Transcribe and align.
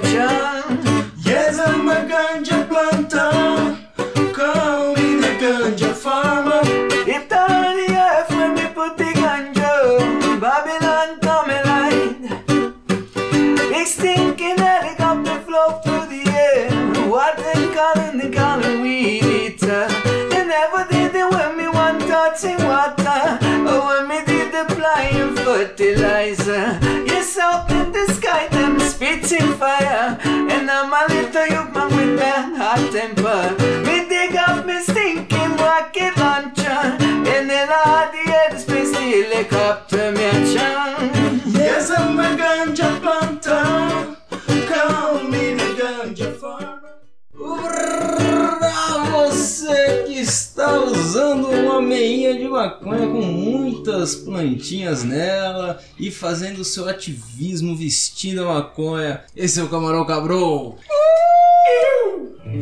Fire, 0.00 0.12
me 0.12 0.12
John. 0.12 1.12
Yes, 1.24 1.58
I'm 1.58 1.88
a 1.88 1.94
ganja 2.08 2.68
the 5.78 5.94
farmer. 5.94 6.60
In 7.06 7.28
the 7.28 7.86
earth 7.90 8.30
when 8.30 8.54
we 8.54 8.66
put 8.74 8.96
the 8.96 9.04
ganja. 9.04 10.40
Babylon 10.40 11.18
come 11.20 11.48
light. 11.66 12.16
Big 13.70 13.86
stinking 13.86 14.58
helicopter 14.58 15.40
float 15.40 15.84
through 15.84 16.06
the 16.06 16.22
air. 16.30 16.70
What 17.08 17.36
they 17.36 17.74
calling, 17.74 18.18
they 18.18 18.30
calling 18.30 18.80
weed 18.80 19.24
eater. 19.24 19.88
They 20.30 20.44
never 20.46 20.86
did 20.90 21.14
it 21.14 21.30
when 21.30 21.56
me 21.56 21.68
want 21.68 22.00
touching 22.02 22.58
water. 22.64 23.38
Or 23.70 23.80
when 23.86 24.08
me 24.08 24.24
did 24.26 24.54
applying 24.54 25.34
fertilizer. 25.36 26.45
Them 29.28 29.58
fire. 29.58 30.18
And 30.24 30.70
I'm 30.70 30.92
a 30.92 31.12
little 31.12 31.64
man 31.72 31.96
with 31.96 32.18
that 32.18 32.54
hot 32.56 32.92
temper. 32.92 33.54
Me 33.84 34.08
dig 34.08 34.36
up 34.36 34.64
me 34.66 34.80
stinking 34.82 35.56
rocket 35.56 36.16
launcher. 36.16 36.96
And 37.34 37.50
then 37.50 37.68
I 37.70 38.10
the 38.12 38.30
head 38.30 38.60
space 38.60 38.94
helicopter, 38.94 40.12
me 40.12 41.15
você 49.66 50.04
que 50.04 50.20
está 50.20 50.80
usando 50.80 51.48
uma 51.48 51.82
meinha 51.82 52.38
de 52.38 52.46
maconha 52.46 53.06
com 53.08 53.20
muitas 53.20 54.14
plantinhas 54.14 55.02
nela 55.02 55.80
e 55.98 56.08
fazendo 56.08 56.62
seu 56.64 56.88
ativismo 56.88 57.76
vestindo 57.76 58.44
a 58.44 58.54
maconha, 58.54 59.24
esse 59.34 59.58
é 59.58 59.64
o 59.64 59.68
Camarão 59.68 60.06
Cabrou. 60.06 60.78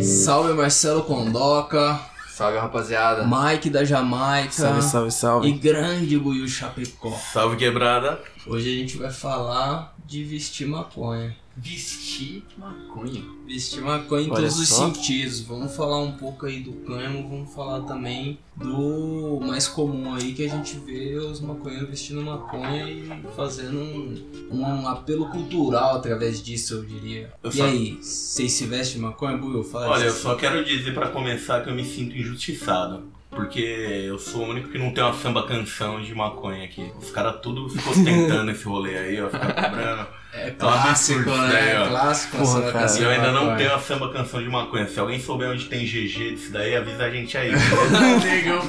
Salve 0.00 0.54
Marcelo 0.54 1.02
Condoca, 1.02 2.00
Salve, 2.30 2.58
rapaziada. 2.58 3.24
Mike 3.24 3.70
da 3.70 3.84
Jamaica 3.84 4.50
Salve, 4.50 4.82
salve, 4.82 5.08
e 5.08 5.12
salve. 5.12 5.52
grande 5.52 6.18
Buiu 6.18 6.48
Chapecó. 6.48 7.12
Salve 7.32 7.56
quebrada. 7.56 8.20
Hoje 8.46 8.74
a 8.74 8.76
gente 8.76 8.96
vai 8.96 9.10
falar 9.10 9.94
de 10.04 10.24
vestir 10.24 10.66
maconha. 10.66 11.36
Vestir 11.56 12.42
maconha. 12.58 13.22
Vestir 13.46 13.80
maconha 13.80 14.26
em 14.26 14.30
Olha 14.30 14.40
todos 14.40 14.58
os 14.58 14.68
só. 14.68 14.86
sentidos. 14.86 15.40
Vamos 15.40 15.74
falar 15.76 16.00
um 16.00 16.12
pouco 16.12 16.46
aí 16.46 16.60
do 16.60 16.72
cânhamo, 16.84 17.28
vamos 17.28 17.54
falar 17.54 17.80
também 17.82 18.38
do 18.56 19.40
mais 19.40 19.68
comum 19.68 20.14
aí 20.14 20.32
que 20.34 20.44
a 20.44 20.48
gente 20.48 20.76
vê 20.78 21.14
os 21.16 21.40
maconheiros 21.40 21.88
vestindo 21.88 22.22
maconha 22.22 22.90
e 22.90 23.08
fazendo 23.36 23.78
um, 23.78 24.24
um 24.50 24.88
apelo 24.88 25.26
cultural 25.30 25.96
através 25.96 26.42
disso, 26.42 26.74
eu 26.74 26.84
diria. 26.84 27.32
Eu 27.42 27.50
e 27.50 27.56
só- 27.56 27.64
aí, 27.64 27.98
vocês 28.02 28.52
se 28.52 28.66
vestem 28.66 29.00
maconha, 29.00 29.36
Buiu? 29.36 29.62
Fala 29.62 29.88
Olha, 29.90 30.04
eu 30.06 30.12
só 30.12 30.34
quero 30.34 30.64
dizer 30.64 30.92
pra 30.92 31.08
começar 31.08 31.62
que 31.62 31.70
eu 31.70 31.74
me 31.74 31.84
sinto 31.84 32.16
injustiçado. 32.16 33.04
Porque 33.30 33.58
eu 33.60 34.16
sou 34.16 34.42
o 34.42 34.50
único 34.50 34.68
que 34.68 34.78
não 34.78 34.92
tem 34.94 35.02
uma 35.02 35.12
samba 35.12 35.44
canção 35.44 36.00
de 36.00 36.14
maconha 36.14 36.64
aqui. 36.64 36.88
Os 37.00 37.10
caras 37.10 37.40
tudo 37.42 37.68
ficam 37.68 37.90
ostentando 37.90 38.48
esse 38.52 38.62
rolê 38.64 38.96
aí, 38.96 39.20
ó, 39.20 39.28
ficar 39.28 39.52
cobrando. 39.70 40.06
É 40.36 40.48
um 40.48 40.54
clássico, 40.54 41.30
né? 41.30 41.48
né, 41.48 41.80
ó. 41.80 41.88
clássico 41.88 42.36
Porra, 42.38 42.58
essa 42.58 42.72
cara. 42.72 42.72
canção 42.72 43.00
E 43.00 43.04
eu 43.04 43.10
ainda 43.10 43.32
não 43.32 43.56
tenho 43.56 43.72
a 43.72 43.78
samba 43.78 44.12
canção 44.12 44.42
de 44.42 44.48
maconha. 44.48 44.88
Se 44.88 44.98
alguém 44.98 45.20
souber 45.20 45.48
onde 45.48 45.66
tem 45.66 45.84
GG 45.84 46.34
disso 46.34 46.52
daí, 46.52 46.74
avisa 46.74 47.04
a 47.04 47.10
gente 47.10 47.38
aí. 47.38 47.52
Negão 48.24 48.60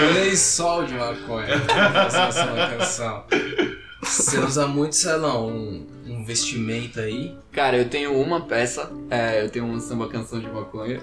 Eu 0.00 0.14
nem 0.14 0.36
sol 0.36 0.84
de 0.86 0.94
maconha 0.94 1.58
pra 1.60 2.08
fazer 2.08 2.18
essa 2.18 2.76
canção. 2.76 3.24
Você 4.00 4.38
usa 4.38 4.66
muito, 4.68 4.94
sei 4.94 5.16
lá, 5.16 5.40
um, 5.40 5.84
um 6.06 6.24
vestimento 6.24 7.00
aí. 7.00 7.36
Cara, 7.58 7.76
eu 7.76 7.88
tenho 7.88 8.16
uma 8.22 8.42
peça, 8.42 8.88
é, 9.10 9.42
eu 9.44 9.50
tenho 9.50 9.64
uma 9.64 9.80
samba 9.80 10.06
canção 10.06 10.38
de 10.38 10.46
maconha, 10.46 11.00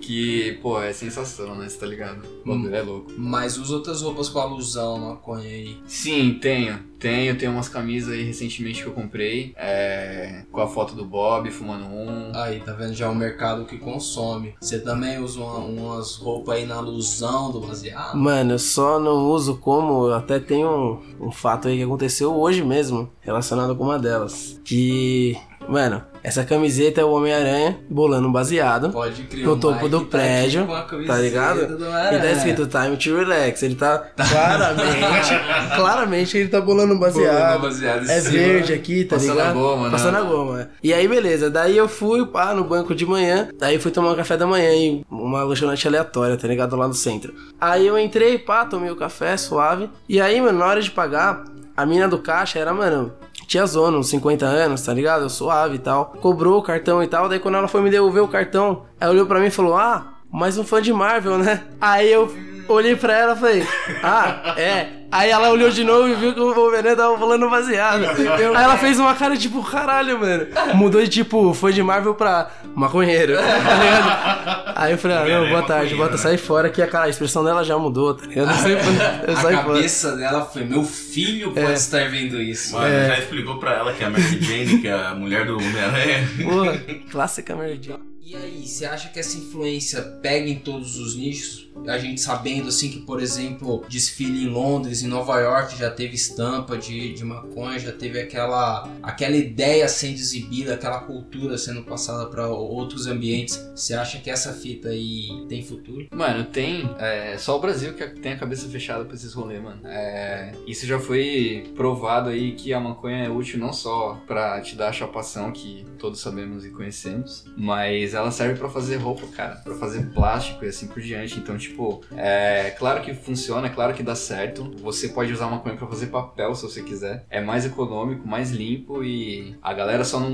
que, 0.00 0.58
pô, 0.62 0.80
é 0.80 0.94
sensação, 0.94 1.54
né? 1.56 1.68
Você 1.68 1.76
tá 1.76 1.84
ligado? 1.84 2.22
O 2.42 2.48
bagulho 2.48 2.74
é 2.74 2.80
louco. 2.80 3.12
Mas 3.18 3.58
usa 3.58 3.74
outras 3.74 4.00
roupas 4.00 4.30
com 4.30 4.38
alusão 4.38 4.96
à 4.96 4.98
maconha 5.10 5.46
aí. 5.46 5.76
Sim, 5.86 6.38
tenho. 6.40 6.88
Tenho, 6.98 7.36
tenho 7.38 7.52
umas 7.52 7.68
camisas 7.68 8.12
aí 8.14 8.24
recentemente 8.24 8.82
que 8.82 8.88
eu 8.88 8.92
comprei, 8.92 9.52
é, 9.56 10.42
com 10.50 10.60
a 10.60 10.66
foto 10.66 10.94
do 10.96 11.04
Bob 11.04 11.48
fumando 11.50 11.84
um. 11.84 12.32
Aí, 12.34 12.58
tá 12.60 12.72
vendo? 12.72 12.94
Já 12.94 13.06
é 13.06 13.08
um 13.10 13.14
mercado 13.14 13.66
que 13.66 13.76
consome. 13.78 14.54
Você 14.60 14.80
também 14.80 15.18
usa 15.22 15.38
uma- 15.38 15.58
umas 15.58 16.16
roupas 16.16 16.56
aí 16.56 16.66
na 16.66 16.76
alusão 16.76 17.52
do 17.52 17.60
baseado? 17.60 18.16
Mano, 18.16 18.54
eu 18.54 18.58
só 18.58 18.98
não 18.98 19.26
uso 19.30 19.58
como. 19.58 20.08
Até 20.10 20.40
tem 20.40 20.64
um, 20.64 20.98
um 21.20 21.30
fato 21.30 21.68
aí 21.68 21.76
que 21.76 21.82
aconteceu 21.84 22.34
hoje 22.34 22.64
mesmo, 22.64 23.08
relacionado 23.20 23.76
com 23.76 23.84
uma 23.84 23.98
delas. 23.98 24.58
Que. 24.64 25.36
Mano, 25.68 26.02
essa 26.22 26.44
camiseta 26.44 27.00
é 27.02 27.04
o 27.04 27.10
Homem-Aranha 27.10 27.78
bolando 27.90 28.26
um 28.26 28.32
baseado. 28.32 28.90
Pode 28.90 29.22
criar 29.24 29.46
No 29.46 29.58
topo 29.60 29.74
Mike 29.76 29.88
do 29.90 30.00
tá 30.00 30.06
prédio, 30.06 30.66
tá 31.06 31.16
ligado? 31.18 31.76
do 31.76 31.84
E 31.84 32.18
tá 32.18 32.30
escrito 32.32 32.66
Time 32.66 32.96
to 32.96 33.16
Relax. 33.16 33.62
Ele 33.62 33.74
tá 33.74 33.98
claramente. 33.98 35.34
claramente 35.76 36.38
ele 36.38 36.48
tá 36.48 36.60
bolando 36.60 36.94
um 36.94 36.98
baseado. 36.98 37.60
baseado 37.60 38.06
em 38.06 38.10
É 38.10 38.20
cima. 38.20 38.32
verde 38.32 38.72
aqui, 38.72 39.04
tá 39.04 39.16
Passando 39.16 39.32
ligado? 39.32 39.50
a 39.50 39.52
goma, 39.52 39.84
né? 39.84 39.90
Passando 39.90 40.16
a 40.16 40.22
goma. 40.22 40.70
E 40.82 40.94
aí, 40.94 41.06
beleza. 41.06 41.50
Daí 41.50 41.76
eu 41.76 41.86
fui, 41.88 42.24
pá, 42.26 42.54
no 42.54 42.64
banco 42.64 42.94
de 42.94 43.04
manhã. 43.04 43.48
Daí 43.58 43.78
fui 43.78 43.90
tomar 43.90 44.12
um 44.12 44.16
café 44.16 44.36
da 44.36 44.46
manhã 44.46 44.70
em 44.72 45.04
uma 45.10 45.42
lanchonete 45.44 45.86
aleatória, 45.86 46.36
tá 46.36 46.48
ligado? 46.48 46.76
Lá 46.76 46.88
no 46.88 46.94
centro. 46.94 47.34
Aí 47.60 47.86
eu 47.86 47.98
entrei, 47.98 48.38
pá, 48.38 48.64
tomei 48.64 48.90
o 48.90 48.96
café 48.96 49.36
suave. 49.36 49.90
E 50.08 50.18
aí, 50.20 50.40
mano, 50.40 50.58
na 50.60 50.66
hora 50.66 50.80
de 50.80 50.90
pagar, 50.90 51.44
a 51.76 51.84
mina 51.84 52.08
do 52.08 52.18
caixa 52.18 52.58
era, 52.58 52.72
mano. 52.72 53.12
Tia 53.48 53.64
Zona, 53.64 53.96
uns 53.96 54.10
50 54.10 54.44
anos, 54.44 54.82
tá 54.82 54.92
ligado? 54.92 55.28
Suave 55.30 55.76
e 55.76 55.78
tal. 55.78 56.12
Cobrou 56.20 56.58
o 56.58 56.62
cartão 56.62 57.02
e 57.02 57.06
tal. 57.06 57.30
Daí 57.30 57.40
quando 57.40 57.54
ela 57.56 57.66
foi 57.66 57.80
me 57.80 57.88
devolver 57.88 58.22
o 58.22 58.28
cartão, 58.28 58.82
ela 59.00 59.10
olhou 59.10 59.24
pra 59.24 59.40
mim 59.40 59.46
e 59.46 59.50
falou: 59.50 59.74
Ah, 59.74 60.18
mais 60.30 60.58
um 60.58 60.64
fã 60.64 60.82
de 60.82 60.92
Marvel, 60.92 61.38
né? 61.38 61.64
Aí 61.80 62.12
eu 62.12 62.30
olhei 62.68 62.96
pra 62.96 63.16
ela 63.16 63.34
e 63.34 63.38
falei: 63.38 63.68
Ah, 64.02 64.54
é. 64.56 64.98
Aí 65.10 65.30
ela 65.30 65.48
olhou 65.48 65.70
de 65.70 65.82
novo 65.84 66.06
e 66.06 66.14
viu 66.14 66.34
que 66.34 66.40
o 66.40 66.52
Wolverine 66.52 66.94
tava 66.94 67.16
falando 67.18 67.48
baseado. 67.48 68.04
Aí 68.04 68.62
ela 68.64 68.76
fez 68.76 68.98
uma 69.00 69.14
cara 69.14 69.34
tipo, 69.38 69.62
caralho, 69.64 70.20
mano. 70.20 70.46
Mudou 70.74 71.02
de 71.02 71.08
tipo, 71.08 71.54
foi 71.54 71.72
de 71.72 71.82
Marvel 71.82 72.14
pra 72.14 72.50
maconheiro, 72.74 73.34
tá 73.36 73.42
ligado? 73.42 74.72
Aí 74.76 74.92
eu 74.92 74.98
falei, 74.98 75.16
ah, 75.16 75.40
não, 75.40 75.48
boa 75.48 75.60
é 75.60 75.66
tarde, 75.66 75.94
bota, 75.94 76.12
né? 76.12 76.18
sai 76.18 76.36
fora 76.36 76.68
que 76.68 76.82
a, 76.82 76.86
cara, 76.86 77.06
a 77.06 77.08
expressão 77.08 77.42
dela 77.42 77.64
já 77.64 77.78
mudou, 77.78 78.12
tá 78.14 78.26
ligado? 78.26 78.50
Eu, 78.50 78.54
sempre, 78.56 78.86
eu 79.26 79.32
A 79.32 79.36
saí 79.40 79.56
fora. 79.56 79.66
cabeça 79.66 80.14
dela 80.16 80.44
foi: 80.44 80.64
meu 80.64 80.84
filho 80.84 81.52
pode 81.52 81.72
estar 81.72 82.10
vendo 82.10 82.38
isso. 82.40 82.74
Mano, 82.74 82.88
já 83.08 83.18
explicou 83.18 83.58
pra 83.58 83.72
ela 83.76 83.92
que 83.94 84.04
é 84.04 84.06
a 84.06 84.10
Mary 84.10 84.42
Jane, 84.42 84.78
que 84.78 84.88
é 84.88 84.92
a 84.92 85.14
mulher 85.14 85.46
do 85.46 85.56
Homem-Aranha. 85.56 86.28
Porra, 86.44 86.78
clássica 87.10 87.56
Mary 87.56 87.80
Jane. 87.82 88.00
E 88.22 88.36
aí, 88.36 88.62
você 88.66 88.84
acha 88.84 89.08
que 89.08 89.18
essa 89.18 89.38
influência 89.38 90.02
pega 90.22 90.50
em 90.50 90.58
todos 90.58 90.98
os 90.98 91.16
nichos? 91.16 91.66
A 91.86 91.98
gente 91.98 92.20
sabendo 92.20 92.68
assim 92.68 92.90
que, 92.90 93.00
por 93.00 93.20
exemplo, 93.20 93.84
desfile 93.88 94.44
em 94.44 94.48
Londres, 94.48 95.02
em 95.02 95.06
Nova 95.06 95.38
York 95.40 95.78
já 95.78 95.90
teve 95.90 96.14
estampa 96.14 96.76
de, 96.76 97.14
de 97.14 97.24
maconha, 97.24 97.78
já 97.78 97.92
teve 97.92 98.20
aquela, 98.20 98.88
aquela 99.02 99.36
ideia 99.36 99.88
sendo 99.88 100.14
exibida, 100.14 100.74
aquela 100.74 101.00
cultura 101.00 101.56
sendo 101.56 101.82
passada 101.82 102.26
para 102.26 102.48
outros 102.48 103.06
ambientes. 103.06 103.56
Você 103.74 103.94
acha 103.94 104.18
que 104.18 104.30
essa 104.30 104.52
fita 104.52 104.88
aí 104.88 105.28
tem 105.48 105.62
futuro? 105.62 106.08
Mano, 106.12 106.44
tem. 106.44 106.88
É, 106.98 107.36
só 107.38 107.56
o 107.56 107.60
Brasil 107.60 107.94
que 107.94 108.06
tem 108.20 108.32
a 108.32 108.36
cabeça 108.38 108.68
fechada 108.68 109.04
pra 109.04 109.14
esses 109.14 109.32
rolês, 109.32 109.62
mano. 109.62 109.80
É, 109.84 110.52
isso 110.66 110.86
já 110.86 110.98
foi 110.98 111.70
provado 111.76 112.28
aí 112.28 112.52
que 112.52 112.72
a 112.72 112.80
maconha 112.80 113.24
é 113.24 113.30
útil 113.30 113.58
não 113.58 113.72
só 113.72 114.20
pra 114.26 114.60
te 114.60 114.76
dar 114.76 114.88
a 114.88 114.92
chapação, 114.92 115.52
que 115.52 115.84
todos 115.98 116.20
sabemos 116.20 116.64
e 116.64 116.70
conhecemos, 116.70 117.44
mas 117.56 118.14
ela 118.14 118.30
serve 118.30 118.58
pra 118.58 118.68
fazer 118.68 118.96
roupa, 118.96 119.26
cara, 119.28 119.56
pra 119.56 119.74
fazer 119.74 120.10
plástico 120.12 120.64
e 120.64 120.68
assim 120.68 120.86
por 120.86 121.00
diante. 121.00 121.38
Então, 121.38 121.56
tipo, 121.56 121.67
tipo, 121.68 122.02
é 122.16 122.70
claro 122.78 123.02
que 123.02 123.14
funciona, 123.14 123.66
é 123.66 123.70
claro 123.70 123.94
que 123.94 124.02
dá 124.02 124.14
certo. 124.14 124.70
Você 124.82 125.08
pode 125.08 125.32
usar 125.32 125.48
maconha 125.48 125.76
pra 125.76 125.86
fazer 125.86 126.06
papel 126.06 126.54
se 126.54 126.62
você 126.62 126.82
quiser. 126.82 127.26
É 127.30 127.40
mais 127.40 127.64
econômico, 127.64 128.26
mais 128.26 128.50
limpo 128.50 129.02
e 129.04 129.56
a 129.62 129.72
galera 129.72 130.04
só 130.04 130.18
não, 130.20 130.30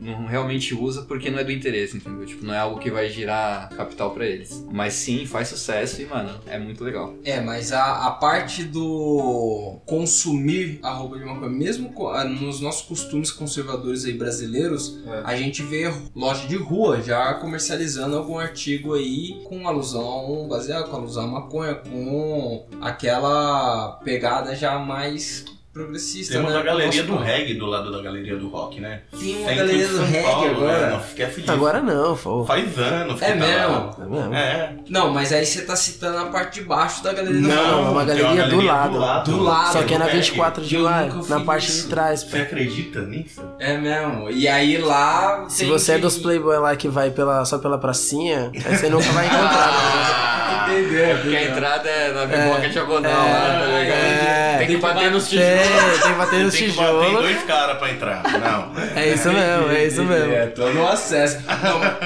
não 0.00 0.26
realmente 0.26 0.74
usa 0.74 1.02
porque 1.02 1.30
não 1.30 1.38
é 1.38 1.44
do 1.44 1.52
interesse, 1.52 1.96
entendeu? 1.96 2.26
Tipo, 2.26 2.44
não 2.44 2.54
é 2.54 2.58
algo 2.58 2.78
que 2.78 2.90
vai 2.90 3.08
girar 3.08 3.68
capital 3.70 4.10
pra 4.12 4.26
eles. 4.26 4.64
Mas 4.70 4.94
sim, 4.94 5.26
faz 5.26 5.48
sucesso 5.48 6.00
e, 6.02 6.06
mano, 6.06 6.30
é 6.46 6.58
muito 6.58 6.82
legal. 6.84 7.14
É, 7.24 7.40
mas 7.40 7.72
a, 7.72 8.06
a 8.06 8.10
parte 8.12 8.64
do 8.64 9.78
consumir 9.86 10.78
a 10.82 10.90
roupa 10.90 11.18
de 11.18 11.24
maconha, 11.24 11.50
mesmo 11.50 11.92
ah, 12.08 12.24
nos 12.24 12.60
nossos 12.60 12.82
costumes 12.82 13.30
conservadores 13.30 14.04
aí 14.04 14.12
brasileiros, 14.12 14.98
É. 15.06 15.22
a 15.24 15.36
gente 15.36 15.62
vê 15.62 15.92
loja 16.14 16.46
de 16.46 16.56
rua 16.56 17.00
já 17.02 17.34
comercializando 17.34 18.16
algum 18.16 18.38
artigo 18.38 18.94
aí 18.94 19.42
com 19.44 19.66
alusão 19.68 20.43
a 20.44 20.46
um 20.46 20.48
baseado, 20.48 20.88
com 20.90 20.96
alusão 20.96 21.24
a 21.24 21.26
maconha, 21.26 21.74
com 21.74 22.66
aquela 22.80 23.98
pegada 24.04 24.54
já 24.54 24.78
mais 24.78 25.44
progressista, 25.72 26.34
Temos 26.34 26.52
né? 26.52 26.60
a 26.60 26.62
galeria 26.62 27.02
Nosso- 27.02 27.18
do 27.18 27.18
reggae 27.20 27.54
do 27.54 27.66
lado 27.66 27.90
da 27.90 28.00
galeria 28.00 28.36
do 28.36 28.48
rock, 28.48 28.80
né? 28.80 29.00
Tem 29.10 29.30
uma 29.38 29.48
Centro 29.48 29.56
galeria 29.56 29.84
de 29.86 29.90
do 29.90 29.96
São 29.96 30.06
reggae 30.06 30.22
Paulo, 30.30 30.50
agora. 30.50 30.86
Né? 30.86 31.02
Não. 31.48 31.52
Agora 31.54 31.82
não, 31.82 32.16
pô. 32.16 32.44
Faz 32.44 32.78
anos 32.78 33.20
É 33.20 33.28
tá 33.30 33.34
mesmo? 33.34 33.72
lá. 33.72 33.96
É 33.98 34.06
mesmo? 34.06 34.34
É. 34.34 34.74
Não, 34.88 35.10
mas 35.12 35.32
aí 35.32 35.44
você 35.44 35.62
tá 35.62 35.74
citando 35.74 36.18
a 36.18 36.26
parte 36.26 36.60
de 36.60 36.66
baixo 36.66 37.02
da 37.02 37.12
galeria 37.12 37.40
do 37.40 37.48
Não, 37.48 37.56
rock. 37.56 37.68
é 37.68 37.90
uma 37.90 38.04
tem 38.06 38.16
galeria 38.18 38.46
do 38.48 38.60
lado. 38.60 38.92
Do 39.32 39.42
lado. 39.42 39.72
Só 39.72 39.82
que 39.82 39.94
é 39.94 39.98
na 39.98 40.04
reggae. 40.04 40.18
24 40.20 40.64
de 40.64 40.76
Eu 40.76 40.84
maio, 40.84 41.12
nunca 41.12 41.38
na 41.38 41.44
parte 41.44 41.68
isso. 41.68 41.82
de 41.82 41.88
trás. 41.88 42.22
Você 42.22 42.38
acredita 42.38 43.00
nisso? 43.00 43.42
É 43.58 43.76
mesmo. 43.76 44.30
E 44.30 44.46
aí 44.46 44.78
lá. 44.78 45.46
Se 45.48 45.64
você 45.64 45.90
é 45.90 45.94
que- 45.96 46.02
dos 46.02 46.16
playboy 46.18 46.56
lá 46.56 46.76
que 46.76 46.86
vai 46.86 47.10
pela, 47.10 47.44
só 47.44 47.58
pela 47.58 47.78
pracinha, 47.78 48.52
aí 48.64 48.76
você 48.76 48.88
nunca 48.88 49.10
vai 49.10 49.26
encontrar. 49.26 50.20
Entendeu? 50.72 51.04
É 51.06 51.14
porque 51.14 51.36
a 51.36 51.42
entrada 51.42 51.88
é 51.90 52.12
na 52.12 52.26
biboca 52.26 52.68
diagonal 52.68 53.28
lá, 53.28 53.60
tá 53.60 53.66
ligado? 53.66 54.23
É, 54.34 54.58
tem 54.58 54.66
que 54.68 54.76
bater 54.78 55.10
nos 55.10 55.28
Tem, 55.28 55.38
tijolos. 55.38 56.00
tem 56.02 56.12
que 56.12 56.18
bater 56.18 56.44
no 56.44 56.50
Tem 56.50 56.60
que 56.60 56.66
bater 56.72 56.92
em 56.92 57.00
tijolo. 57.04 57.22
dois 57.22 57.42
caras 57.44 57.78
pra 57.78 57.90
entrar. 57.90 58.22
Não. 58.24 58.72
É 58.96 59.08
isso 59.14 59.28
mesmo, 59.32 59.70
é 59.70 59.86
isso 59.86 60.02
mesmo. 60.04 60.32
É, 60.32 60.46
todo 60.46 60.78
o 60.78 60.86
acesso. 60.86 61.38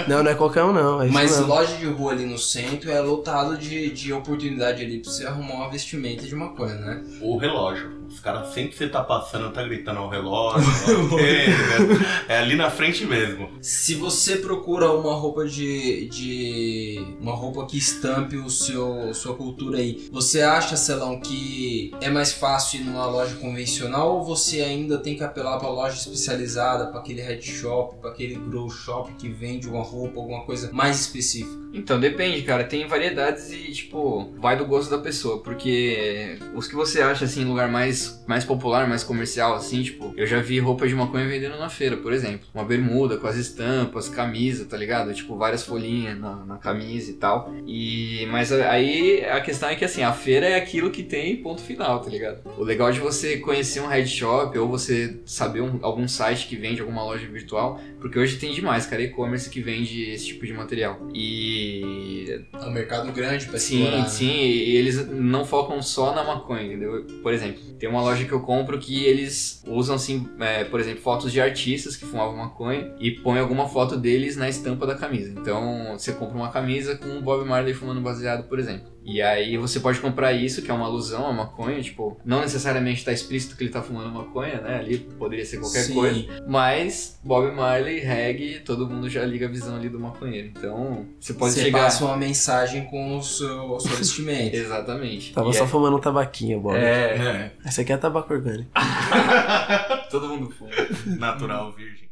Não, 0.06 0.16
Não, 0.16 0.22
não 0.24 0.30
é 0.30 0.34
qualquer 0.34 0.64
um 0.64 0.72
não, 0.72 1.02
é 1.02 1.06
isso 1.06 1.14
mas 1.14 1.30
mesmo. 1.32 1.46
loja 1.46 1.76
de 1.76 1.86
rua 1.86 2.12
ali 2.12 2.24
no 2.26 2.38
centro 2.38 2.90
é 2.90 3.00
lotado 3.00 3.56
de, 3.56 3.90
de 3.90 4.12
oportunidade 4.12 4.82
ali 4.84 4.98
pra 4.98 5.10
você 5.10 5.26
arrumar 5.26 5.54
uma 5.54 5.70
vestimenta 5.70 6.24
de 6.26 6.34
maconha, 6.34 6.74
né? 6.74 7.02
O 7.20 7.36
relógio. 7.36 7.96
Os 8.08 8.20
caras 8.20 8.48
sempre 8.54 8.70
que 8.70 8.78
você 8.78 8.88
tá 8.88 9.02
passando, 9.02 9.50
tá 9.50 9.62
gritando 9.62 9.98
ao 10.00 10.08
relógio. 10.08 10.66
ok, 11.12 11.46
né? 11.48 12.06
é 12.28 12.38
ali 12.38 12.56
na 12.56 12.70
frente 12.70 13.04
mesmo. 13.04 13.50
Se 13.60 13.94
você 13.94 14.36
procura 14.36 14.90
uma 14.90 15.14
roupa 15.14 15.46
de. 15.46 16.08
de. 16.08 17.04
uma 17.20 17.32
roupa 17.34 17.66
que 17.66 17.76
estampe 17.76 18.36
o 18.36 18.48
seu 18.48 19.12
sua 19.14 19.34
cultura 19.34 19.78
aí, 19.78 20.08
você 20.10 20.40
acha, 20.42 20.74
Celão, 20.76 21.20
que 21.20 21.92
é 22.00 22.08
mais 22.08 22.17
fácil 22.26 22.80
ir 22.80 22.84
numa 22.84 23.06
loja 23.06 23.36
convencional 23.36 24.16
ou 24.16 24.24
você 24.24 24.60
ainda 24.60 24.98
tem 24.98 25.16
que 25.16 25.24
apelar 25.24 25.58
pra 25.58 25.68
loja 25.68 25.96
especializada, 25.96 26.86
pra 26.86 27.00
aquele 27.00 27.22
head 27.22 27.44
shop, 27.44 27.96
pra 28.00 28.10
aquele 28.10 28.34
grow 28.34 28.68
shop 28.68 29.12
que 29.14 29.28
vende 29.28 29.68
uma 29.68 29.82
roupa, 29.82 30.20
alguma 30.20 30.44
coisa 30.44 30.70
mais 30.72 31.00
específica? 31.00 31.68
Então, 31.72 32.00
depende, 32.00 32.42
cara. 32.42 32.64
Tem 32.64 32.86
variedades 32.86 33.52
e, 33.52 33.72
tipo, 33.72 34.32
vai 34.38 34.56
do 34.56 34.64
gosto 34.66 34.90
da 34.90 34.98
pessoa. 34.98 35.42
Porque 35.42 36.38
os 36.54 36.66
que 36.66 36.74
você 36.74 37.00
acha, 37.00 37.24
assim, 37.24 37.44
lugar 37.44 37.70
mais, 37.70 38.24
mais 38.26 38.44
popular, 38.44 38.88
mais 38.88 39.04
comercial, 39.04 39.54
assim, 39.54 39.82
tipo, 39.82 40.12
eu 40.16 40.26
já 40.26 40.40
vi 40.40 40.58
roupa 40.58 40.88
de 40.88 40.94
maconha 40.94 41.28
vendendo 41.28 41.58
na 41.58 41.68
feira, 41.68 41.96
por 41.96 42.12
exemplo. 42.12 42.48
Uma 42.54 42.64
bermuda 42.64 43.16
com 43.18 43.26
as 43.26 43.36
estampas, 43.36 44.08
camisa, 44.08 44.64
tá 44.64 44.76
ligado? 44.76 45.12
Tipo, 45.12 45.36
várias 45.36 45.62
folhinhas 45.62 46.18
na, 46.18 46.44
na 46.44 46.56
camisa 46.56 47.10
e 47.10 47.14
tal. 47.14 47.52
E, 47.66 48.26
mas 48.30 48.50
aí 48.52 49.24
a 49.26 49.40
questão 49.40 49.68
é 49.68 49.76
que, 49.76 49.84
assim, 49.84 50.02
a 50.02 50.12
feira 50.12 50.46
é 50.46 50.56
aquilo 50.56 50.90
que 50.90 51.02
tem, 51.02 51.36
ponto 51.36 51.60
final, 51.60 52.00
tá 52.00 52.07
ligado? 52.08 52.40
O 52.58 52.62
legal 52.64 52.90
de 52.92 53.00
você 53.00 53.38
conhecer 53.38 53.80
um 53.80 53.86
head 53.86 54.08
shop 54.08 54.56
ou 54.58 54.68
você 54.68 55.18
saber 55.24 55.60
um- 55.60 55.78
algum 55.82 56.06
site 56.08 56.46
que 56.46 56.56
vende 56.56 56.80
alguma 56.80 57.04
loja 57.04 57.26
virtual, 57.26 57.80
porque 58.00 58.18
hoje 58.18 58.36
tem 58.38 58.52
demais, 58.52 58.86
cara, 58.86 59.02
e-commerce 59.02 59.48
que 59.50 59.60
vende 59.60 60.02
esse 60.10 60.26
tipo 60.28 60.46
de 60.46 60.52
material. 60.52 60.98
E 61.14 62.40
É 62.52 62.58
um 62.66 62.70
mercado 62.70 63.10
grande 63.12 63.46
pra 63.46 63.58
sim, 63.58 63.82
explorar. 63.82 64.02
né? 64.02 64.08
sim, 64.08 64.30
e 64.40 64.76
eles 64.76 65.08
não 65.08 65.44
focam 65.44 65.80
só 65.82 66.14
na 66.14 66.24
maconha, 66.24 66.62
entendeu? 66.64 67.04
Por 67.22 67.32
exemplo, 67.32 67.60
tem 67.78 67.88
uma 67.88 68.02
loja 68.02 68.24
que 68.24 68.32
eu 68.32 68.40
compro 68.40 68.78
que 68.78 69.04
eles 69.04 69.62
usam, 69.66 69.96
assim, 69.96 70.28
é, 70.40 70.64
por 70.64 70.80
exemplo, 70.80 71.00
fotos 71.02 71.32
de 71.32 71.40
artistas 71.40 71.96
que 71.96 72.04
fumavam 72.04 72.36
maconha 72.36 72.92
e 73.00 73.10
põem 73.12 73.38
alguma 73.38 73.68
foto 73.68 73.96
deles 73.96 74.36
na 74.36 74.48
estampa 74.48 74.86
da 74.86 74.94
camisa. 74.94 75.32
Então, 75.36 75.96
você 75.98 76.12
compra 76.12 76.36
uma 76.36 76.50
camisa 76.50 76.96
com 76.96 77.18
o 77.18 77.20
Bob 77.20 77.46
Marley 77.46 77.74
fumando 77.74 78.00
baseado, 78.00 78.48
por 78.48 78.58
exemplo. 78.58 78.88
E 79.08 79.22
aí 79.22 79.56
você 79.56 79.80
pode 79.80 79.98
comprar 80.00 80.32
isso, 80.32 80.60
que 80.62 80.70
é 80.70 80.74
uma 80.74 80.84
alusão 80.86 81.26
à 81.26 81.32
maconha, 81.32 81.80
tipo, 81.80 82.20
não 82.24 82.40
necessariamente 82.40 83.04
tá 83.04 83.10
explícito 83.12 83.56
que 83.56 83.64
ele 83.64 83.70
tá 83.70 83.80
fumando 83.82 84.10
maconha, 84.10 84.60
né? 84.60 84.78
Ali 84.78 84.98
poderia 84.98 85.44
ser 85.44 85.58
qualquer 85.58 85.84
Sim. 85.84 85.94
coisa. 85.94 86.26
Mas 86.46 87.18
Bob 87.24 87.50
Marley, 87.52 88.00
reggae, 88.00 88.60
todo 88.60 88.86
mundo 88.88 89.08
já 89.08 89.24
liga 89.24 89.46
a 89.46 89.48
visão 89.48 89.76
ali 89.76 89.88
do 89.88 89.98
maconheiro. 89.98 90.48
Então, 90.48 91.06
você 91.18 91.32
pode 91.34 91.54
você 91.54 91.62
chegar. 91.64 91.84
passa 91.84 92.04
uma 92.04 92.16
mensagem 92.16 92.84
com 92.84 93.16
o 93.16 93.22
seu, 93.22 93.76
a 93.76 93.80
sua 93.80 93.96
vestimenta. 93.96 94.54
Exatamente. 94.56 95.32
Tava 95.32 95.48
E 95.50 95.54
só 95.54 95.64
é- 95.64 95.66
fumando 95.66 95.96
um 95.96 96.00
tabaquinho, 96.00 96.60
Bob. 96.60 96.76
É, 96.76 97.16
É. 97.16 97.52
Esse 97.66 97.80
aqui 97.80 97.92
é 97.92 97.96
tabaco 97.96 98.32
orgânico. 98.32 98.70
todo 100.10 100.28
mundo 100.28 100.50
fuma. 100.50 100.70
Natural, 101.16 101.72
virgem. 101.72 102.07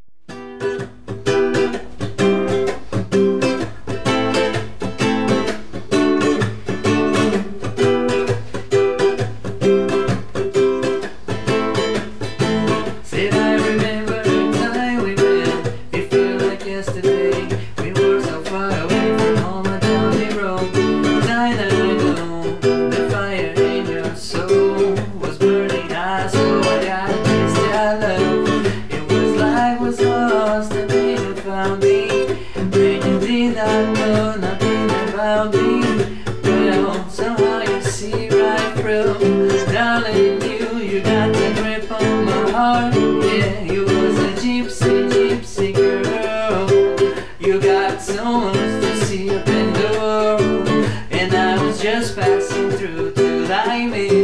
time. 53.77 53.95
Eh, 53.95 54.16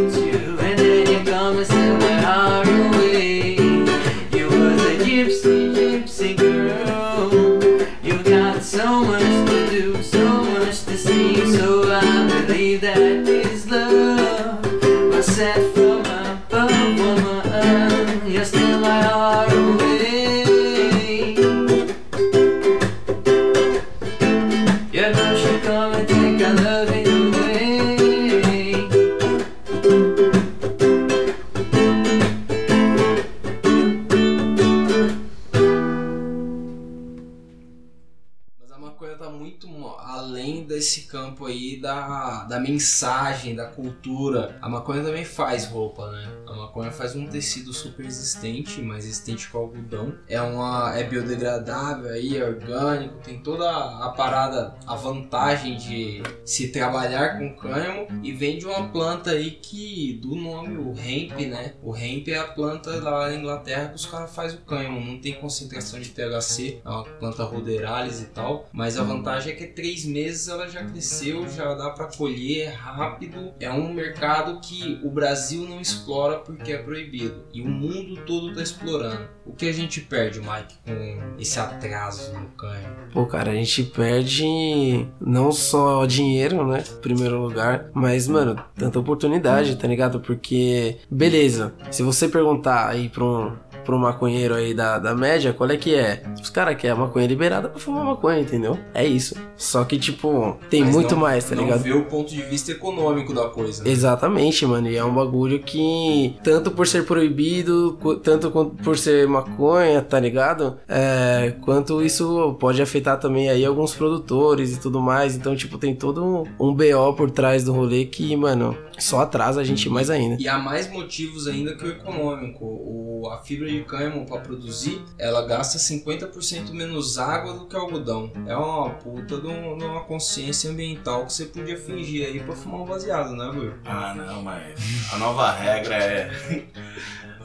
da, 41.83 42.45
da 42.45 42.61
mensagem, 42.61 43.57
da 43.57 43.67
cultura. 43.67 44.57
A 44.63 44.69
maconha 44.69 45.03
também 45.03 45.25
faz 45.25 45.67
roupa, 45.67 46.11
né? 46.13 46.29
A 46.47 46.55
maconha 46.55 46.93
faz 46.93 47.17
um 47.17 47.27
tecido 47.27 47.73
super 47.73 48.05
resistente, 48.05 48.81
mais 48.81 49.05
resistente 49.05 49.51
que 49.51 49.57
o 49.57 49.61
algodão. 49.61 50.15
É 50.29 50.41
uma 50.41 50.97
é 50.97 51.03
biodegradável 51.03 52.11
aí, 52.11 52.39
é 52.39 52.45
orgânico, 52.45 53.17
tem 53.25 53.43
toda 53.43 53.69
a 53.69 54.11
parada, 54.11 54.75
a 54.87 54.95
vantagem 54.95 55.77
de 55.77 56.23
se 56.45 56.69
trabalhar 56.69 57.39
com 57.39 57.55
cânhamo 57.57 58.07
e 58.23 58.33
vem 58.33 58.59
de 58.59 58.67
uma 58.67 58.89
planta 58.89 59.33
aí 59.33 59.51
que 59.51 60.21
do 60.23 60.37
nome 60.37 60.77
o 60.77 60.95
hemp, 60.97 61.41
né? 61.41 61.75
O 61.83 61.97
hemp 61.97 62.29
é 62.29 62.39
a 62.39 62.45
planta 62.45 62.91
lá 63.03 63.29
na 63.29 63.35
Inglaterra 63.35 63.89
que 63.89 63.97
os 63.97 64.07
caras 64.07 64.33
fazem 64.33 64.59
o 64.59 64.63
cânhamo, 64.63 65.01
não 65.01 65.19
tem 65.19 65.35
concentração 65.35 65.99
de 65.99 66.11
THC, 66.11 66.81
é 66.85 66.89
uma 66.89 67.05
planta 67.05 67.43
ruderalis 67.43 68.21
e 68.21 68.27
tal, 68.27 68.69
mas 68.73 68.97
a 68.97 69.03
vantagem 69.03 69.53
é 69.53 69.57
que 69.57 69.67
três 69.67 70.05
meses 70.05 70.47
ela 70.47 70.69
já 70.69 70.85
cresceu, 70.85 71.49
já 71.49 71.72
dá 71.75 71.91
pra 71.91 72.07
colher 72.07 72.73
rápido. 72.75 73.53
É 73.61 73.71
um 73.71 73.93
mercado 73.93 74.61
que 74.61 75.01
o 75.03 75.11
Brasil 75.11 75.67
não 75.69 75.81
explora 75.81 76.39
porque 76.39 76.73
é 76.73 76.79
proibido 76.79 77.45
e 77.53 77.63
o 77.63 77.69
mundo 77.69 78.21
todo 78.27 78.55
tá 78.55 78.63
explorando. 78.63 79.29
O 79.45 79.53
que 79.53 79.69
a 79.69 79.73
gente 79.73 80.01
perde, 80.01 80.41
Mike, 80.41 80.75
com 80.85 81.37
esse 81.39 81.59
atraso 81.59 82.33
no 82.33 82.47
cânhamo? 82.51 82.97
Pô, 83.13 83.27
cara, 83.27 83.51
a 83.51 83.55
gente 83.55 83.83
perde 83.85 85.07
não 85.21 85.51
só 85.51 86.07
dinheiro, 86.07 86.67
né? 86.67 86.85
Em 86.89 87.01
primeiro 87.01 87.41
lugar, 87.41 87.91
mas, 87.93 88.29
mano, 88.29 88.63
tanta 88.77 88.99
oportunidade, 88.99 89.77
tá 89.77 89.89
ligado? 89.89 90.21
Porque, 90.21 90.99
beleza, 91.11 91.75
se 91.91 92.03
você 92.03 92.29
perguntar 92.29 92.89
aí 92.89 93.09
pra 93.09 93.25
um, 93.25 93.53
um 93.89 93.99
maconheiro 93.99 94.55
aí 94.55 94.73
da, 94.75 94.99
da 94.99 95.15
média, 95.15 95.53
qual 95.53 95.69
é 95.71 95.77
que 95.77 95.95
é? 95.95 96.23
Os 96.41 96.51
caras 96.51 96.77
querem 96.77 96.97
a 96.97 97.01
maconha 97.01 97.27
liberada 97.27 97.69
pra 97.69 97.79
fumar 97.79 98.05
maconha, 98.05 98.41
entendeu? 98.41 98.79
É 98.95 99.05
isso. 99.07 99.35
Só 99.57 99.85
que, 99.85 99.99
tipo, 99.99 100.57
tem 100.71 100.85
Mas 100.85 100.95
muito 100.95 101.15
não- 101.15 101.23
mais, 101.23 101.45
tá 101.49 101.55
não 101.55 101.65
ligado? 101.65 101.83
vê 101.83 101.93
o 101.93 102.05
ponto 102.05 102.31
de 102.33 102.43
vista 102.43 102.73
econômico 102.73 103.33
da 103.33 103.49
coisa. 103.49 103.83
né? 103.85 103.91
Exatamente, 103.91 104.65
mano. 104.67 104.89
E 104.89 104.97
é 104.97 105.05
um 105.05 105.15
bagulho 105.15 105.59
que, 105.61 106.37
tanto 106.43 106.71
por 106.71 106.87
ser 106.87 107.05
proibido, 107.05 107.99
tanto 108.23 108.51
por 108.83 108.97
ser 108.99 109.27
maconha, 109.29 110.03
tá 110.03 110.19
ligado? 110.21 110.79
É, 110.89 111.55
quanto 111.63 112.03
isso 112.03 112.57
pode 112.61 112.81
afetar 112.83 113.19
também 113.19 113.49
aí 113.49 113.65
alguns 113.65 113.95
produtores 113.95 114.77
e 114.77 114.81
tudo 114.81 115.01
mais. 115.01 115.37
Então, 115.37 115.55
tipo, 115.57 115.79
tem 115.79 115.95
todo 115.95 116.25
um, 116.25 116.45
um 116.69 116.75
BO 116.75 117.15
por 117.17 117.31
trás 117.31 117.65
do 117.65 117.73
rolê 117.73 118.05
que, 118.05 118.35
mano, 118.37 118.77
só 118.99 119.21
atrasa 119.21 119.61
a 119.61 119.65
gente 119.65 119.89
mais 119.89 120.11
ainda. 120.11 120.37
E 120.41 120.49
há 120.49 120.59
mais 120.59 120.91
motivos 120.91 121.47
ainda 121.47 121.75
que 121.75 121.85
o 121.85 121.89
econômico. 121.89 122.65
O, 122.65 123.29
a 123.33 123.39
fibra 123.39 123.71
de 123.79 123.85
cânhamo 123.85 124.27
para 124.27 124.41
produzir, 124.41 125.03
ela 125.19 125.47
gasta 125.47 125.79
50% 125.79 126.73
menos 126.73 127.19
água 127.19 127.55
do 127.55 127.67
que 127.67 127.77
algodão. 127.77 128.31
É 128.47 128.57
uma 128.57 128.91
puta 128.91 129.37
de, 129.39 129.47
um- 129.47 129.75
uma 129.75 130.01
consciência 130.05 130.71
ambiental 130.71 131.27
que 131.27 131.33
você 131.33 131.47
podia 131.47 131.77
fingir 131.77 132.27
aí 132.27 132.41
pra 132.41 132.55
fumar 132.55 132.81
um 132.83 132.87
baseado, 132.87 133.35
né, 133.35 133.47
Will? 133.55 133.73
Ah, 133.85 134.15
não, 134.15 134.43
mas 134.43 134.75
a 135.13 135.17
nova 135.19 135.51
regra 135.53 135.95
é 135.97 136.31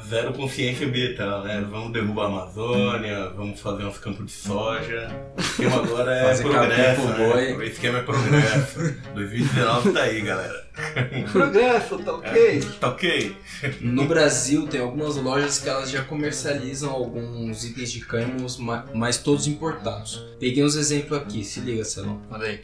zero 0.07 0.33
consciência 0.33 0.87
ambiental, 0.87 1.43
né? 1.43 1.65
Vamos 1.69 1.91
derrubar 1.91 2.23
a 2.23 2.27
Amazônia, 2.27 3.29
vamos 3.35 3.59
fazer 3.59 3.83
uns 3.85 3.97
campos 3.97 4.25
de 4.25 4.31
soja. 4.31 5.09
O 5.37 5.41
esquema 5.41 5.75
agora 5.83 6.11
é 6.15 6.37
progresso, 6.41 7.07
né? 7.07 7.53
O 7.57 7.63
esquema 7.63 7.97
é 7.99 8.01
progresso. 8.03 8.95
2019 9.15 9.91
tá 9.91 10.01
aí, 10.01 10.21
galera. 10.21 10.66
Progresso, 11.31 11.97
tá 11.99 12.13
ok? 12.13 12.59
Tá 12.79 12.89
ok? 12.89 13.35
No 13.81 14.05
Brasil 14.05 14.67
tem 14.67 14.79
algumas 14.79 15.15
lojas 15.15 15.59
que 15.59 15.67
elas 15.69 15.89
já 15.89 16.03
comercializam 16.03 16.91
alguns 16.91 17.63
itens 17.63 17.91
de 17.91 18.01
cânhamos, 18.01 18.57
ma- 18.57 18.85
mas 18.93 19.17
todos 19.17 19.47
importados. 19.47 20.25
Peguei 20.39 20.63
uns 20.63 20.75
exemplos 20.75 21.19
aqui, 21.19 21.43
se 21.43 21.59
liga, 21.59 21.83
Celão. 21.83 22.21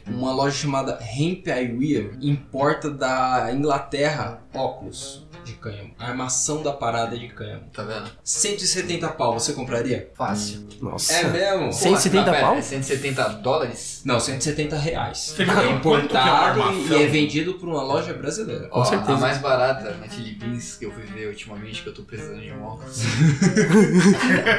Uma 0.08 0.34
loja 0.34 0.56
chamada 0.56 1.00
Hemp 1.02 1.48
Eyewear 1.48 2.12
importa 2.22 2.90
da 2.90 3.50
Inglaterra 3.54 4.43
óculos 4.54 5.24
de 5.44 5.54
cânhamo. 5.54 5.94
A 6.00 6.08
armação 6.08 6.64
da 6.64 6.72
parada 6.72 7.18
de 7.18 7.28
cânhamo. 7.28 7.64
Tá 7.74 7.84
vendo? 7.84 8.10
170 8.24 9.10
pau, 9.10 9.34
você 9.34 9.54
compraria? 9.54 10.10
Fácil. 10.16 10.66
Nossa. 10.82 11.14
É 11.14 11.24
mesmo? 11.30 11.74
170 11.74 12.12
Porra, 12.12 12.26
não, 12.26 12.34
pera, 12.34 12.48
pau? 12.48 12.56
É 12.58 12.62
170 12.62 13.30
dólares? 13.42 14.02
Não, 14.06 14.20
170 14.20 14.78
reais. 14.78 15.34
Você 15.36 15.44
É 15.44 15.46
é 15.46 15.72
importado 15.72 16.62
e 16.90 16.96
é 16.96 17.08
vendido 17.08 17.56
por 17.56 17.68
uma 17.68 17.84
loja 17.84 18.14
brasileira. 18.14 18.68
Com 18.68 18.80
Ó, 18.80 18.86
certeza. 18.86 19.14
A 19.14 19.18
mais 19.18 19.38
barata 19.40 19.94
na 19.96 20.10
Chili 20.10 20.36
Beans 20.36 20.76
que 20.76 20.86
eu 20.86 20.92
fui 20.92 21.04
ver 21.04 21.28
ultimamente, 21.28 21.84
que 21.84 21.90
eu 21.90 21.94
tô 21.94 22.04
precisando 22.04 22.42
de 22.42 22.52
um 22.52 22.64
óculos. 22.64 23.02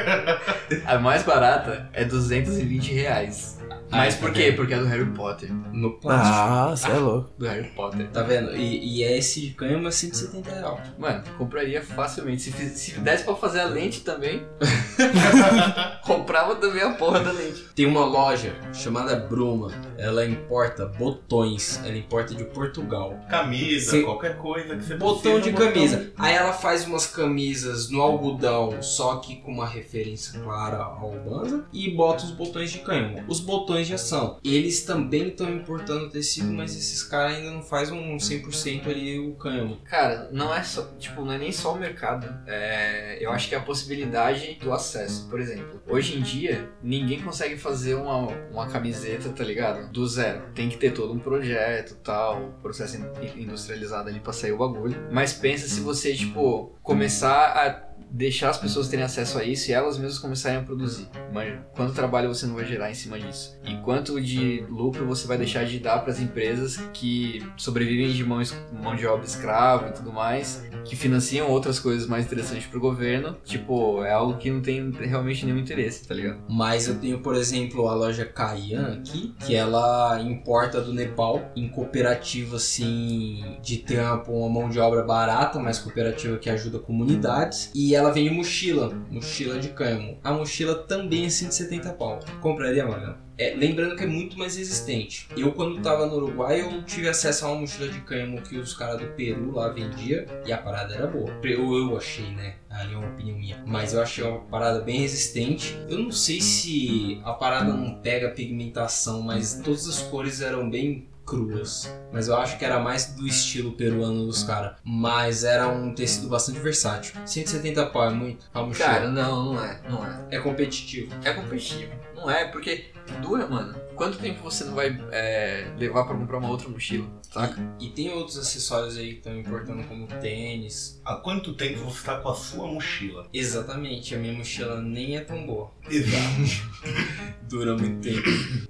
a 0.85 0.99
mais 0.99 1.23
barata 1.23 1.89
é 1.93 2.05
220 2.05 2.93
reais. 2.93 3.57
Mas 3.91 4.15
Ah, 4.15 4.17
por 4.17 4.29
tá 4.29 4.33
quê? 4.35 4.51
Porque 4.51 4.73
é 4.73 4.79
do 4.79 4.85
Harry 4.85 5.05
Potter. 5.05 5.51
No 5.71 5.99
plástico. 5.99 6.35
Ah, 6.37 6.69
você 6.75 6.87
é 6.89 6.97
louco. 6.97 7.29
Do 7.37 7.45
Harry 7.45 7.67
Potter. 7.69 8.07
Tá 8.09 8.23
vendo? 8.23 8.55
E, 8.55 8.99
e 8.99 9.03
esse 9.03 9.41
de 9.41 9.49
cânhamo 9.51 9.87
é 9.87 9.91
170 9.91 10.49
reais. 10.49 10.79
Mano, 10.97 11.23
compraria 11.37 11.81
facilmente. 11.81 12.41
Se, 12.41 12.51
fiz- 12.51 12.71
se 12.79 12.99
desse 12.99 13.23
pra 13.23 13.35
fazer 13.35 13.61
a 13.61 13.65
lente 13.65 14.01
também, 14.01 14.43
comprava 16.03 16.55
também 16.55 16.81
a 16.81 16.91
porra 16.91 17.19
da 17.21 17.31
lente. 17.31 17.63
Tem 17.75 17.85
uma 17.85 18.05
loja 18.05 18.53
chamada 18.73 19.15
Bruma. 19.15 19.71
Ela 19.97 20.25
importa 20.25 20.85
botões. 20.85 21.79
Ela 21.85 21.97
importa 21.97 22.33
de 22.33 22.43
Portugal. 22.45 23.13
Camisa, 23.29 23.91
Sim. 23.91 24.03
qualquer 24.03 24.37
coisa 24.37 24.75
que 24.75 24.83
você 24.83 24.95
Botão 24.95 25.33
precisa, 25.33 25.41
de 25.41 25.51
botão. 25.51 25.67
camisa. 25.73 26.11
Aí 26.17 26.33
ela 26.35 26.53
faz 26.53 26.85
umas 26.85 27.05
camisas 27.05 27.89
no 27.89 28.01
algodão, 28.01 28.81
só 28.81 29.17
que 29.17 29.37
com 29.37 29.51
uma 29.51 29.67
referência 29.67 30.39
clara 30.39 30.77
ao 30.77 31.11
Banza, 31.25 31.65
e 31.71 31.89
bota 31.91 32.23
os 32.25 32.31
botões 32.31 32.71
de 32.71 32.79
cânhamo. 32.79 33.23
Os 33.27 33.39
botões 33.39 33.74
já 33.83 33.97
são. 33.97 34.39
Eles 34.43 34.83
também 34.83 35.29
estão 35.29 35.49
importando 35.49 36.09
tecido, 36.09 36.51
mas 36.51 36.75
esses 36.75 37.03
caras 37.03 37.37
ainda 37.37 37.51
não 37.51 37.61
fazem 37.61 37.97
um 37.97 38.17
100% 38.17 38.87
ali 38.87 39.19
o 39.19 39.33
cânhamo. 39.35 39.77
Cara, 39.85 40.29
não 40.31 40.53
é 40.53 40.63
só, 40.63 40.83
tipo, 40.97 41.23
não 41.23 41.33
é 41.33 41.37
nem 41.37 41.51
só 41.51 41.73
o 41.73 41.77
mercado. 41.79 42.27
É, 42.47 43.17
eu 43.19 43.31
acho 43.31 43.49
que 43.49 43.55
é 43.55 43.57
a 43.57 43.61
possibilidade 43.61 44.57
do 44.61 44.73
acesso. 44.73 45.27
Por 45.29 45.39
exemplo, 45.39 45.81
hoje 45.87 46.17
em 46.17 46.21
dia, 46.21 46.69
ninguém 46.81 47.21
consegue 47.21 47.57
fazer 47.57 47.95
uma, 47.95 48.27
uma 48.51 48.67
camiseta, 48.67 49.29
tá 49.29 49.43
ligado? 49.43 49.91
Do 49.91 50.07
zero. 50.07 50.43
Tem 50.53 50.69
que 50.69 50.77
ter 50.77 50.91
todo 50.91 51.13
um 51.13 51.19
projeto 51.19 51.95
tal, 52.03 52.53
processo 52.61 52.97
in- 52.97 53.41
industrializado 53.43 54.09
ali 54.09 54.19
pra 54.19 54.33
sair 54.33 54.51
o 54.51 54.57
bagulho. 54.57 55.07
Mas 55.11 55.33
pensa 55.33 55.67
se 55.67 55.79
você, 55.81 56.13
tipo, 56.13 56.75
começar 56.81 57.47
a 57.47 57.85
deixar 58.15 58.49
as 58.49 58.57
pessoas 58.57 58.87
terem 58.87 59.03
acesso 59.03 59.37
a 59.37 59.43
isso 59.43 59.69
e 59.69 59.73
elas 59.73 59.97
mesmas 59.97 60.19
começarem 60.19 60.59
a 60.59 60.61
produzir. 60.61 61.07
Manja, 61.33 61.65
quanto 61.75 61.93
trabalho 61.93 62.33
você 62.33 62.45
não 62.45 62.55
vai 62.55 62.65
gerar 62.65 62.89
em 62.89 62.93
cima 62.93 63.19
disso? 63.19 63.57
E 63.65 63.75
quanto 63.77 64.19
de 64.21 64.65
lucro 64.69 65.05
você 65.05 65.27
vai 65.27 65.37
deixar 65.37 65.65
de 65.65 65.79
dar 65.79 65.99
para 65.99 66.11
as 66.11 66.19
empresas 66.19 66.77
que 66.93 67.45
sobrevivem 67.57 68.11
de 68.11 68.23
mão, 68.23 68.41
mão 68.71 68.95
de 68.95 69.05
obra 69.05 69.25
escrava 69.25 69.89
e 69.89 69.91
tudo 69.91 70.11
mais, 70.13 70.63
que 70.85 70.95
financiam 70.95 71.49
outras 71.49 71.79
coisas 71.79 72.07
mais 72.07 72.25
interessantes 72.25 72.67
pro 72.67 72.79
governo? 72.79 73.35
Tipo, 73.43 74.03
é 74.03 74.11
algo 74.11 74.37
que 74.37 74.49
não 74.49 74.61
tem 74.61 74.91
realmente 74.91 75.45
nenhum 75.45 75.57
interesse, 75.57 76.07
tá 76.07 76.13
ligado? 76.13 76.39
Mas 76.49 76.87
eu 76.87 76.95
tenho, 76.95 77.19
por 77.19 77.35
exemplo, 77.35 77.87
a 77.87 77.93
loja 77.93 78.25
Caian 78.25 78.93
aqui, 78.93 79.33
que 79.45 79.55
ela 79.55 80.21
importa 80.21 80.79
do 80.79 80.93
Nepal 80.93 81.51
em 81.55 81.67
cooperativa 81.67 82.55
assim 82.55 83.57
de 83.61 83.79
trampo, 83.79 84.31
uma 84.31 84.49
mão 84.49 84.69
de 84.69 84.79
obra 84.79 85.03
barata, 85.03 85.59
mas 85.59 85.79
cooperativa 85.79 86.37
que 86.37 86.49
ajuda 86.49 86.79
comunidades. 86.79 87.71
E 87.75 87.95
ela 87.95 88.04
vende 88.11 88.29
mochila, 88.29 88.89
mochila 89.09 89.59
de 89.59 89.69
cânhamo. 89.69 90.17
A 90.23 90.31
mochila 90.31 90.75
também 90.75 91.25
é 91.25 91.29
170 91.29 91.93
pau. 91.93 92.19
Compraria, 92.41 92.85
mano? 92.85 93.25
É, 93.37 93.53
lembrando 93.53 93.97
que 93.97 94.03
é 94.03 94.07
muito 94.07 94.37
mais 94.37 94.55
resistente. 94.55 95.27
Eu, 95.35 95.51
quando 95.51 95.81
tava 95.81 96.05
no 96.05 96.15
Uruguai, 96.15 96.61
eu 96.61 96.83
tive 96.83 97.09
acesso 97.09 97.45
a 97.45 97.49
uma 97.49 97.61
mochila 97.61 97.89
de 97.89 97.99
cânhamo 98.01 98.41
que 98.41 98.57
os 98.57 98.73
caras 98.73 99.01
do 99.01 99.07
Peru 99.07 99.51
lá 99.51 99.67
vendia 99.67 100.25
e 100.45 100.53
a 100.53 100.57
parada 100.57 100.95
era 100.95 101.05
boa. 101.05 101.29
Eu, 101.43 101.73
eu 101.73 101.97
achei, 101.97 102.29
né? 102.31 102.55
Ali 102.69 102.93
é 102.93 102.97
uma 102.97 103.09
opinião 103.09 103.37
minha. 103.37 103.63
Mas 103.65 103.93
eu 103.93 104.01
achei 104.01 104.23
uma 104.23 104.39
parada 104.39 104.79
bem 104.79 105.01
resistente. 105.01 105.77
Eu 105.89 105.99
não 105.99 106.11
sei 106.11 106.39
se 106.39 107.19
a 107.25 107.33
parada 107.33 107.73
não 107.73 107.95
pega 107.95 108.29
pigmentação, 108.29 109.21
mas 109.21 109.61
todas 109.61 109.85
as 109.87 110.01
cores 110.01 110.41
eram 110.41 110.69
bem 110.69 111.07
cruas. 111.25 111.91
Mas 112.11 112.27
eu 112.27 112.35
acho 112.37 112.57
que 112.57 112.65
era 112.65 112.79
mais 112.79 113.07
do 113.07 113.27
estilo 113.27 113.73
peruano 113.73 114.25
dos 114.25 114.43
caras. 114.43 114.77
Mas 114.83 115.43
era 115.43 115.67
um 115.67 115.93
tecido 115.93 116.27
bastante 116.27 116.59
versátil. 116.59 117.15
170 117.25 117.85
pau 117.87 118.05
é 118.05 118.09
muito? 118.11 118.45
A 118.53 118.61
mochila. 118.61 118.87
Cara, 118.87 119.09
não, 119.09 119.53
não 119.53 119.63
é, 119.63 119.81
não 119.89 120.05
é. 120.05 120.27
é 120.31 120.39
competitivo. 120.39 121.11
É 121.23 121.33
competitivo. 121.33 121.91
Não 122.15 122.29
é, 122.29 122.45
porque 122.45 122.85
dura, 123.21 123.47
mano. 123.47 123.75
Quanto 123.95 124.17
tempo 124.17 124.43
você 124.43 124.65
não 124.65 124.75
vai 124.75 124.97
é, 125.11 125.73
levar 125.77 126.05
pra 126.05 126.15
comprar 126.15 126.37
uma 126.37 126.49
outra 126.49 126.67
mochila, 126.67 127.07
saca? 127.31 127.55
E 127.79 127.89
tem 127.89 128.11
outros 128.11 128.37
acessórios 128.37 128.97
aí 128.97 129.13
que 129.13 129.17
estão 129.19 129.37
importando 129.37 129.83
como 129.87 130.05
tênis. 130.07 131.01
Há 131.05 131.15
quanto 131.15 131.53
tempo 131.53 131.79
você 131.79 132.05
tá 132.05 132.19
com 132.19 132.29
a 132.29 132.35
sua 132.35 132.67
mochila? 132.67 133.27
Exatamente, 133.33 134.13
a 134.13 134.17
minha 134.17 134.33
mochila 134.33 134.81
nem 134.81 135.15
é 135.15 135.21
tão 135.21 135.45
boa. 135.45 135.71
Exato. 135.89 136.65
Dura 137.47 137.77
muito 137.77 138.01
tempo. 138.01 138.27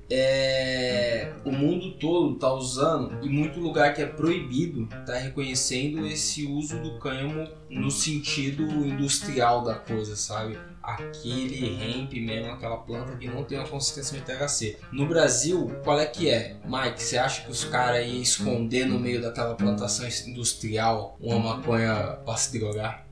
É, 0.10 1.34
o 1.44 1.52
mundo 1.52 1.94
todo 1.98 2.36
tá 2.36 2.54
usando 2.54 3.26
e 3.26 3.30
muito 3.30 3.60
lugar 3.60 3.94
que 3.94 4.02
é 4.02 4.06
proibido 4.06 4.88
tá 5.06 5.18
reconhecendo 5.18 6.06
esse 6.06 6.46
uso 6.46 6.80
do 6.80 7.00
cânhamo 7.00 7.50
no 7.70 7.90
sentido 7.90 8.64
industrial 8.86 9.64
da 9.64 9.76
coisa, 9.76 10.16
sabe? 10.16 10.58
Aquele 10.86 11.82
hemp 11.84 12.14
mesmo, 12.14 12.52
aquela 12.52 12.78
planta 12.78 13.16
que 13.16 13.28
não 13.28 13.44
tem 13.44 13.58
uma 13.58 13.68
consistência 13.68 14.20
de 14.20 14.24
THC. 14.24 14.78
No 14.92 15.08
Brasil, 15.08 15.72
qual 15.84 16.00
é 16.00 16.06
que 16.06 16.30
é? 16.30 16.58
Mike, 16.64 17.02
você 17.02 17.18
acha 17.18 17.42
que 17.44 17.52
os 17.52 17.64
caras 17.64 18.06
iam 18.06 18.22
esconder 18.22 18.86
no 18.86 19.00
meio 19.00 19.22
daquela 19.22 19.56
plantação 19.56 20.08
industrial 20.28 21.18
uma 21.20 21.40
maconha 21.40 22.18
pra 22.24 22.36
se 22.38 22.58
drogar? 22.58 23.06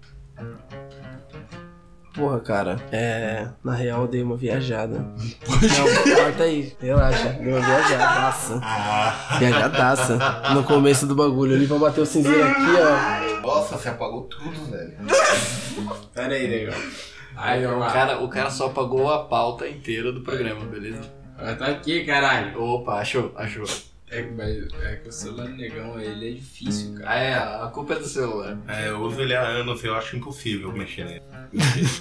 Porra, 2.13 2.39
cara, 2.41 2.79
é. 2.91 3.47
Na 3.63 3.73
real, 3.73 4.01
eu 4.03 4.07
dei 4.07 4.21
uma 4.21 4.37
viajada. 4.37 4.99
Não, 4.99 6.15
corta 6.15 6.43
aí, 6.43 6.71
relaxa. 6.79 7.29
Dei 7.29 7.51
uma 7.51 7.59
viajadaça. 7.59 8.59
Ah, 8.63 9.35
Viajadaça. 9.39 10.17
No 10.53 10.63
começo 10.63 11.07
do 11.07 11.15
bagulho 11.15 11.55
ali, 11.55 11.65
vamos 11.65 11.81
bater 11.81 12.01
o 12.01 12.05
cinzeiro 12.05 12.43
aqui, 12.43 12.61
ó. 12.61 13.41
nossa, 13.47 13.77
você 13.79 13.89
apagou 13.89 14.23
tudo, 14.25 14.69
velho. 14.69 14.93
Pera 16.13 16.35
aí, 16.35 16.45
legal. 16.45 16.79
Aí, 17.35 17.65
O 17.65 17.79
cara, 17.79 18.19
o 18.19 18.27
cara 18.29 18.49
só 18.49 18.69
pagou 18.69 19.11
a 19.11 19.25
pauta 19.25 19.67
inteira 19.67 20.11
do 20.11 20.21
programa, 20.21 20.65
beleza? 20.65 21.01
Tá 21.57 21.67
aqui, 21.67 22.05
caralho. 22.05 22.61
Opa, 22.61 22.99
achou, 22.99 23.33
achou. 23.35 23.65
É, 24.09 24.21
mas 24.21 24.55
é 24.83 24.95
que 24.97 25.09
o 25.09 25.11
celular 25.11 25.47
do 25.47 25.55
negão, 25.55 25.99
ele 25.99 26.29
é 26.29 26.31
difícil, 26.33 26.93
cara. 26.93 27.09
Ah, 27.09 27.15
é, 27.19 27.33
a 27.33 27.67
culpa 27.73 27.93
é 27.93 27.99
do 27.99 28.05
celular. 28.05 28.57
É, 28.67 28.89
eu 28.89 29.01
uso 29.01 29.19
ele 29.19 29.35
há 29.35 29.41
anos 29.41 29.83
e 29.83 29.87
eu 29.87 29.95
acho 29.95 30.15
impossível 30.15 30.71
mexer 30.71 31.05
nele. 31.05 31.21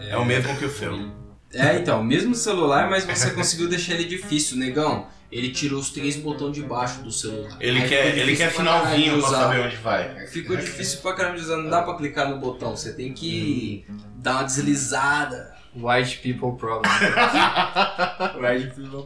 É 0.00 0.16
o 0.16 0.24
mesmo 0.24 0.54
que 0.58 0.64
o 0.66 0.70
seu. 0.70 0.92
É, 1.52 1.76
então, 1.76 2.02
mesmo 2.02 2.34
celular, 2.34 2.90
mas 2.90 3.04
você 3.04 3.30
conseguiu 3.30 3.68
deixar 3.68 3.94
ele 3.94 4.04
difícil, 4.04 4.56
negão. 4.56 5.06
Ele 5.30 5.50
tirou 5.50 5.80
os 5.80 5.90
três 5.90 6.16
botões 6.16 6.54
de 6.54 6.62
baixo 6.62 7.02
do 7.02 7.10
celular. 7.10 7.56
Ele 7.60 7.80
Aí 7.80 7.88
quer, 7.88 8.18
ele 8.18 8.36
quer 8.36 8.52
pra 8.52 8.58
finalzinho 8.58 9.20
pra 9.20 9.28
saber 9.28 9.60
onde 9.60 9.76
vai. 9.76 10.26
Ficou 10.26 10.56
difícil 10.56 11.00
pra 11.00 11.14
caramba 11.14 11.36
de 11.36 11.42
usar, 11.42 11.56
não 11.56 11.68
dá 11.68 11.82
pra 11.82 11.96
clicar 11.96 12.28
no 12.28 12.38
botão, 12.38 12.76
você 12.76 12.92
tem 12.92 13.12
que 13.12 13.84
dar 14.16 14.34
uma 14.34 14.42
deslizada. 14.44 15.54
White 15.74 16.18
people 16.18 16.56
problem. 16.56 16.90
Vai 18.40 18.58
de 18.60 18.68
prima 18.68 19.02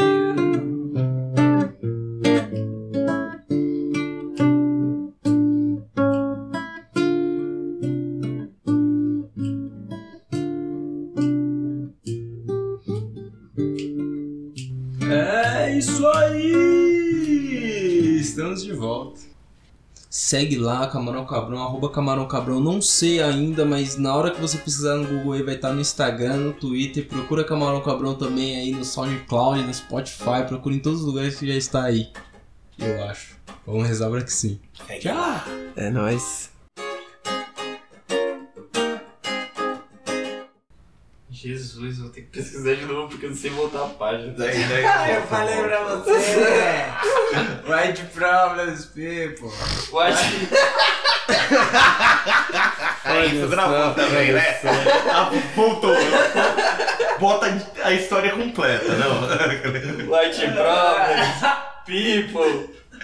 you. 0.00 0.49
Segue 20.30 20.56
lá, 20.56 20.86
Camarão 20.86 21.26
Cabrão, 21.26 21.60
arroba 21.60 21.90
Camarão 21.90 22.28
Cabrão. 22.28 22.60
Não 22.60 22.80
sei 22.80 23.20
ainda, 23.20 23.64
mas 23.64 23.96
na 23.96 24.14
hora 24.14 24.30
que 24.30 24.40
você 24.40 24.56
precisar 24.58 24.94
no 24.94 25.08
Google 25.08 25.32
aí 25.32 25.42
vai 25.42 25.56
estar 25.56 25.72
no 25.72 25.80
Instagram, 25.80 26.36
no 26.36 26.52
Twitter. 26.52 27.04
Procura 27.04 27.42
Camarão 27.42 27.80
Cabrão 27.80 28.14
também 28.14 28.56
aí 28.56 28.70
no 28.70 28.84
SoundCloud, 28.84 29.64
no 29.64 29.74
Spotify. 29.74 30.46
Procura 30.46 30.76
em 30.76 30.78
todos 30.78 31.00
os 31.00 31.06
lugares 31.06 31.34
que 31.34 31.48
já 31.48 31.54
está 31.56 31.82
aí. 31.82 32.12
Eu 32.78 33.02
acho. 33.06 33.38
Vamos 33.66 33.88
rezar 33.88 34.08
pra 34.08 34.22
que 34.22 34.32
sim. 34.32 34.60
Tchau! 35.00 35.42
É 35.74 35.90
nóis. 35.90 36.52
Jesus, 41.42 41.98
vou 41.98 42.10
ter 42.10 42.20
que 42.20 42.26
pesquisar 42.38 42.74
de 42.74 42.84
novo 42.84 43.08
porque 43.08 43.24
eu 43.24 43.30
não 43.30 43.36
sei 43.36 43.50
voltar 43.50 43.84
a 43.84 43.88
página. 43.88 44.34
Daí, 44.36 44.62
daí, 44.64 44.84
Ah, 44.84 45.10
eu 45.10 45.22
falei 45.22 45.56
pra 45.62 45.84
você! 45.84 46.12
White 47.66 48.02
problems, 48.12 48.84
people! 48.86 49.50
White 49.90 50.48
É 53.06 53.26
isso, 53.26 53.48
gravou 53.48 53.94
também, 53.94 54.32
né? 54.32 54.60
Voltou. 55.56 55.96
Bota 57.18 57.46
a 57.84 57.92
história 57.92 58.32
completa, 58.32 58.92
não? 58.96 59.22
White 60.10 60.40
problems. 60.40 61.40
People. 61.86 62.79